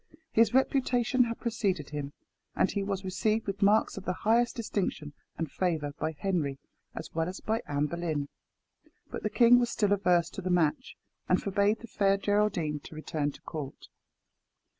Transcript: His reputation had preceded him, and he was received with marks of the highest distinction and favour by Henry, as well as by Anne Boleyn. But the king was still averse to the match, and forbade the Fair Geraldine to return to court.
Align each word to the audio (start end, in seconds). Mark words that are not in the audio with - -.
His 0.31 0.51
reputation 0.51 1.25
had 1.25 1.39
preceded 1.39 1.91
him, 1.91 2.13
and 2.55 2.71
he 2.71 2.81
was 2.81 3.03
received 3.03 3.45
with 3.45 3.61
marks 3.61 3.97
of 3.97 4.05
the 4.05 4.13
highest 4.25 4.55
distinction 4.55 5.13
and 5.37 5.51
favour 5.51 5.91
by 5.99 6.13
Henry, 6.17 6.57
as 6.95 7.13
well 7.13 7.29
as 7.29 7.39
by 7.39 7.61
Anne 7.67 7.85
Boleyn. 7.85 8.27
But 9.11 9.21
the 9.21 9.29
king 9.29 9.59
was 9.59 9.69
still 9.69 9.93
averse 9.93 10.31
to 10.31 10.41
the 10.41 10.49
match, 10.49 10.95
and 11.29 11.39
forbade 11.39 11.81
the 11.81 11.87
Fair 11.87 12.17
Geraldine 12.17 12.79
to 12.79 12.95
return 12.95 13.31
to 13.33 13.41
court. 13.43 13.89